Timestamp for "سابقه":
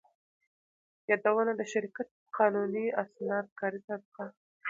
3.87-4.25